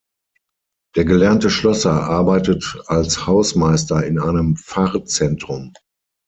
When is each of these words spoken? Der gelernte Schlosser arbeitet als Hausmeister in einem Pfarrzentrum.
Der 0.95 1.05
gelernte 1.05 1.51
Schlosser 1.51 2.05
arbeitet 2.09 2.75
als 2.87 3.27
Hausmeister 3.27 4.03
in 4.03 4.17
einem 4.19 4.55
Pfarrzentrum. 4.55 5.73